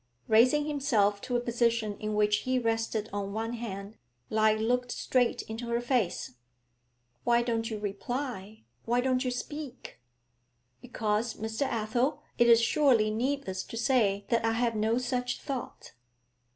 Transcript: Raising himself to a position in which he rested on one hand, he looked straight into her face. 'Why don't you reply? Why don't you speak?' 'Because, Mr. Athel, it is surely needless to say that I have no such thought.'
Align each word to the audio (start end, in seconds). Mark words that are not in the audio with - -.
Raising 0.27 0.65
himself 0.65 1.21
to 1.21 1.35
a 1.37 1.39
position 1.39 1.95
in 1.99 2.15
which 2.15 2.37
he 2.37 2.57
rested 2.57 3.07
on 3.13 3.33
one 3.33 3.53
hand, 3.53 3.97
he 4.31 4.35
looked 4.55 4.91
straight 4.91 5.43
into 5.43 5.67
her 5.67 5.79
face. 5.79 6.37
'Why 7.23 7.43
don't 7.43 7.69
you 7.69 7.77
reply? 7.77 8.63
Why 8.85 8.99
don't 9.01 9.23
you 9.23 9.29
speak?' 9.29 9.99
'Because, 10.81 11.35
Mr. 11.35 11.67
Athel, 11.67 12.19
it 12.39 12.47
is 12.47 12.59
surely 12.59 13.11
needless 13.11 13.61
to 13.65 13.77
say 13.77 14.25
that 14.29 14.43
I 14.43 14.53
have 14.53 14.73
no 14.75 14.97
such 14.97 15.39
thought.' 15.39 15.93